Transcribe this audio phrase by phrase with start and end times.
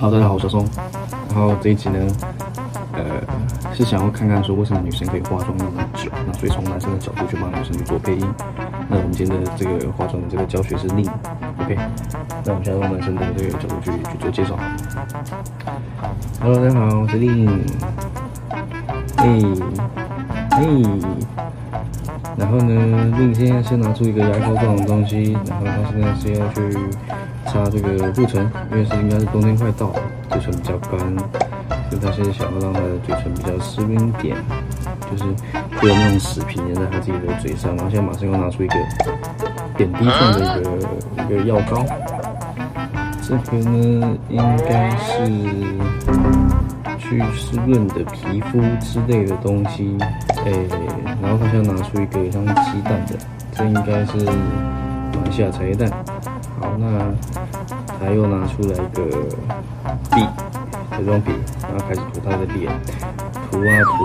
[0.00, 0.64] 好，大家好，我是小松。
[1.28, 1.98] 然后这一集呢，
[2.92, 8.24] 呃，是想要看看说为什么女生可以化妆那么久，那所以从男生的角度去帮女生去做配音。
[8.88, 11.04] 那我们今天的这个化妆的这个教学是令
[11.60, 11.76] ，OK？
[12.44, 14.56] 那我们现在用男生的这个角度去去做介绍。
[16.40, 17.64] Hello，大家好，我是另。
[19.16, 19.42] 嘿，
[20.52, 20.84] 嘿。
[22.36, 26.78] 然后呢，令现在先拿出一个牙膏状的东西，然后他现在是要去
[27.48, 30.98] 擦这个护唇，因为是应该是冬天快到了，嘴唇比较干，
[31.88, 34.36] 所以他现在想要让他的嘴唇比较湿润一点，
[35.10, 35.24] 就是
[35.80, 37.74] 不要那种死皮粘在他自己的嘴上。
[37.76, 38.74] 然后现在马上要拿出一个
[39.76, 41.84] 点滴状的一个一个药膏，
[43.22, 45.26] 这个呢应该是
[46.98, 49.96] 去湿润的皮肤之类的东西，
[50.44, 50.52] 哎，
[51.22, 53.16] 然后他现在拿出一个像鸡蛋的，
[53.52, 54.24] 这应该是
[55.14, 55.90] 马来西亚茶叶蛋。
[56.60, 56.84] 好，那
[57.98, 59.04] 他又拿出来一个
[60.10, 60.26] 笔，
[60.96, 62.72] 这种笔，然后开始涂他的脸，
[63.50, 63.98] 涂啊涂，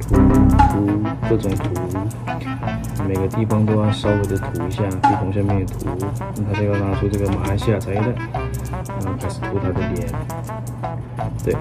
[0.00, 0.74] 涂涂涂涂，
[1.28, 1.62] 各种涂，
[3.06, 5.86] 每个地方都要稍微的涂一下，鼻孔下面也涂。
[6.36, 8.14] 那他就要拿出这个马来西亚茶叶蛋，
[9.00, 10.08] 然后开始涂他的脸。
[11.44, 11.56] 对，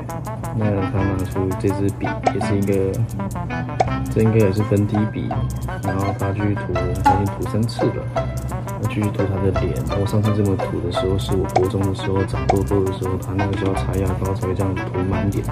[0.56, 3.00] 那他拿出这支笔，也是一个，
[4.14, 5.30] 这应该也是粉底笔，
[5.84, 8.04] 然后他去涂，他已经涂三次了。
[8.88, 9.74] 继续涂他的脸。
[10.00, 15.44] 我上次这么涂的时候，是我国中的时候长痘痘的时候，他那个时候擦牙膏才会这样涂满脸。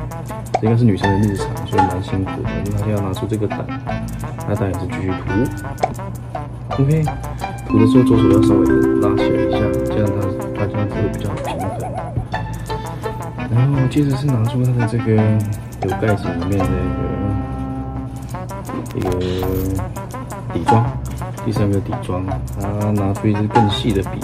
[0.62, 2.50] 这应该是女生的日常，所以蛮辛苦的。
[2.66, 3.66] 因为他现在要拿出这个胆，
[4.48, 5.24] 那当然是继续涂。
[6.82, 7.04] OK，
[7.68, 10.22] 涂的时候左手要稍微的拉起来一下，这样他
[10.56, 11.68] 他这样子会比较平衡。
[13.50, 15.14] 然后接着是拿出他的这个
[15.84, 16.66] 有盖子里面的
[18.96, 19.08] 一个一个
[20.54, 20.86] 底妆。
[21.48, 22.26] 第三个底妆，
[22.60, 24.20] 他拿出一支更细的笔，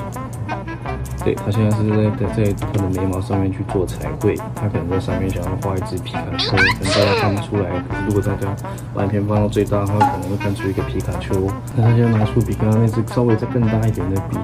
[1.24, 8.54] 对，他现在是在在在他的眉毛上面去做彩绘，他可能在上面想要画一只皮卡丘，可能大家看不出来，可是如果大家
[8.94, 11.50] 把影片放到最大的话，可能会看出一个皮卡丘。
[11.78, 14.38] 那他现在拿出比刚刚那只稍微再更大一点的笔，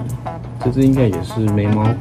[0.64, 2.00] 这支应该也是眉毛笔。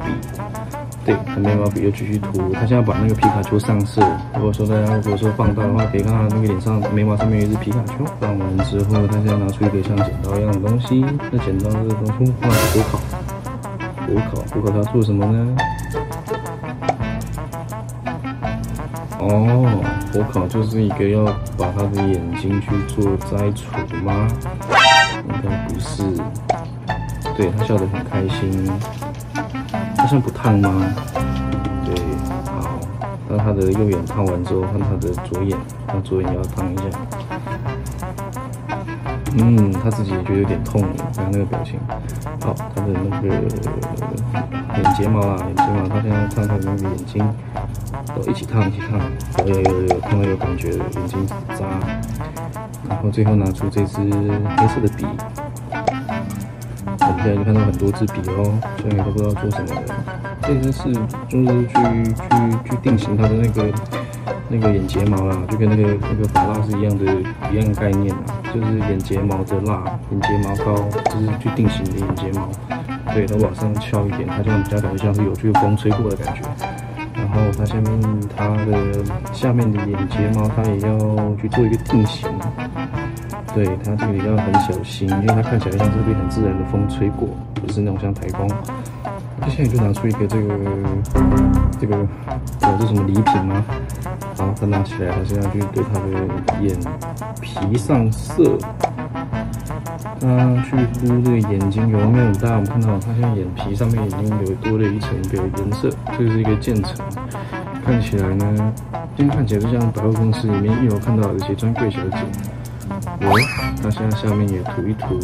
[1.09, 3.99] 对，他眉毛笔又继续涂，他现在把那个皮卡丘上色。
[4.35, 8.05] 如果说大家如果说放大的话，可以看到那个脸上眉毛上面有一只皮卡丘。
[8.19, 12.99] 放完之后，他现在拿出一个像剪刀一样的东西，那剪刀这个东西放在火烤，
[14.05, 15.57] 火烤，火烤它做什么呢？
[19.17, 19.81] 哦，
[20.13, 21.25] 火烤就是一个要
[21.57, 23.65] 把他的眼睛去做摘除
[24.05, 24.27] 吗？
[25.27, 26.03] 应该不是。
[27.35, 28.71] 对，他笑得很开心。
[29.99, 30.71] 好像不烫吗？
[31.85, 31.93] 对，
[32.45, 32.79] 好。
[33.27, 36.83] 当他的右眼烫完之后，看他的左眼，他左眼也要烫一下。
[39.37, 40.81] 嗯，他自己也觉得有点痛，
[41.13, 41.79] 看那个表情。
[42.41, 43.27] 好，他的那个
[44.81, 47.35] 眼睫毛啊，眼睫毛，他现在要烫他的那个眼睛，
[48.15, 48.99] 都一起烫，一起烫。
[49.45, 51.65] 有有有有，看到有感觉，眼睛扎。
[52.87, 55.05] 然后最后拿出这支黑色的笔。
[57.09, 59.95] 我们现在就看到很多支笔哦，虽然都不知道做什么的。
[60.43, 60.93] 这支是
[61.27, 61.73] 就是去
[62.13, 63.65] 去去定型它的那个
[64.47, 67.05] 那个眼睫毛啦，就跟那个那个发蜡是一样的，
[67.51, 68.21] 一样概念啦，
[68.53, 70.75] 就是眼睫毛的蜡，眼睫毛膏，
[71.09, 72.47] 就是去定型的眼睫毛。
[73.11, 76.41] 对，它往上翘一点，它这样比较感觉像是有去风吹过的感觉。
[77.15, 79.03] 然后它下面它的
[79.33, 82.29] 下面的眼睫毛，它也要去做一个定型。
[83.53, 88.47] 对，它这个也要很小心，因为它看起来像是被很自然的风吹过，不是那种像台风。
[89.45, 90.53] 接下来就拿出一个这个
[91.79, 92.07] 这个，
[92.59, 93.65] 这是什么礼品吗？
[94.35, 96.09] 好，它拿起来，他现在去对它的
[96.61, 96.77] 眼
[97.41, 98.57] 皮上色。
[100.21, 100.27] 他
[100.63, 102.51] 去敷这个眼睛有没有很大？
[102.51, 106.93] 我们看到他现在眼皮上面已经有多了一层一个颜色，这是一个渐层。
[107.85, 108.73] 看起来呢，
[109.15, 112.17] 今天看起来就像百货公司里面一楼看到的这些专柜小姐。
[113.21, 113.31] 有，
[113.83, 115.19] 那现在下面也涂一涂，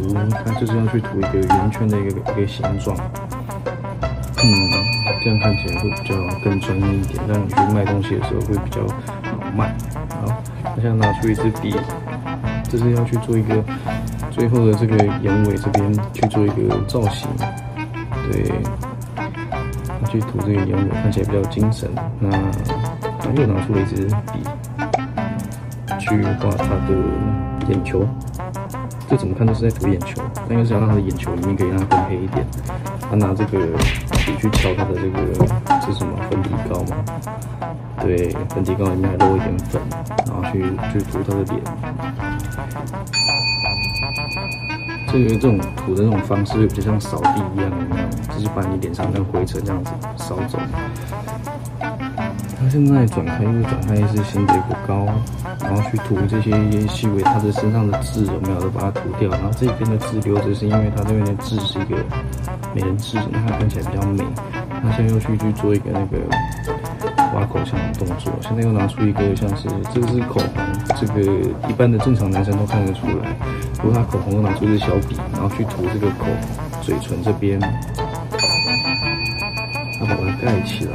[0.45, 2.95] 它就是要去涂一个圆圈的一个一个形状。
[4.37, 4.45] 嗯，
[5.23, 8.81] 这样看起来会比较更专业一点，让你去卖东西的时候会比较
[9.23, 9.73] 好卖。
[10.09, 10.43] 好，
[10.75, 11.75] 那现在拿出一支笔，
[12.69, 13.63] 这是要去做一个
[14.29, 17.27] 最后的这个眼尾这边去做一个造型。
[18.31, 18.51] 对，
[20.11, 21.89] 去涂这个眼尾看起来比较精神。
[22.19, 22.29] 那
[23.19, 24.43] 他又拿出了一支笔，
[25.99, 27.54] 去画他的。
[27.69, 28.05] 眼球，
[29.09, 32.45] 这怎么看都是在涂眼球，那应该是想让他的眼球里面可以让它更黑一点。
[33.09, 33.59] 他拿这个
[34.25, 35.47] 笔去敲他的这个，
[35.81, 36.97] 这是什么粉底膏吗？
[38.01, 39.81] 对，粉底膏里面还漏一点粉，
[40.27, 41.61] 然后去去涂他的脸。
[45.07, 47.71] 这个这种涂的那种方式，比较像扫地一样，
[48.29, 50.59] 就是把你脸上那个灰尘这样子扫走。
[52.57, 55.05] 他现在转开，因为转开是先结果膏，
[55.61, 61.95] 然后去涂这些烟细微他的身上的痣有没有都把它涂掉，然后这边的痣留着是因为他这边的痣是一个
[62.73, 64.23] 美人痣，那它看起来比较美。
[64.81, 66.17] 他现在又去去做一个那个
[67.33, 70.49] 挖口腔的动作，现在又拿出一个像是这个是口红，
[70.99, 71.21] 这个
[71.67, 73.35] 一般的正常男生都看得出来，
[73.77, 76.37] 不过他口红又拿出一支小笔，然后去涂这个口红
[76.81, 77.67] 嘴唇这边，他
[80.05, 80.91] 把它盖起来。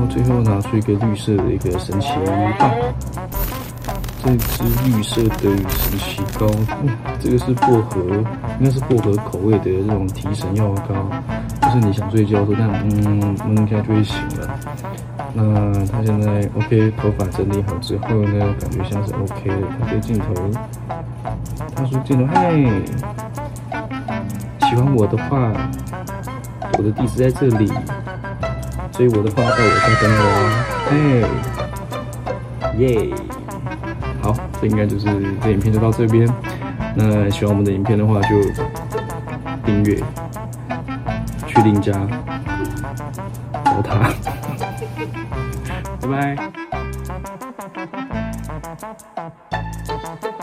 [0.00, 2.08] 后最后拿出一个绿色的一个神奇
[2.58, 2.70] 棒，
[4.22, 5.38] 这支绿色的
[5.68, 6.46] 神奇膏，
[6.82, 8.00] 嗯，这个是薄荷，
[8.58, 11.10] 应该是薄荷口味的这种提神药膏，
[11.60, 14.48] 就是你想睡觉说这样，嗯，弄一下就会醒了。
[15.34, 19.56] 那他现在 OK，头发整理好之后呢，感觉像是 OK 的。
[19.78, 20.34] 他对镜头，
[21.76, 22.82] 他说镜头，嘿，
[24.68, 25.52] 喜欢我的话，
[26.78, 27.70] 我的地址在这里。
[29.00, 30.22] 所以我的话，到我家等我，
[30.90, 30.92] 哎，
[32.76, 33.08] 耶，
[34.20, 35.06] 好，这应该就是
[35.42, 36.28] 这影片就到这边。
[36.94, 38.42] 那喜欢我们的影片的话，就
[39.64, 39.96] 订阅，
[41.46, 41.92] 去另家，
[43.64, 44.12] 找他，
[46.02, 46.06] 拜
[46.36, 46.59] 拜。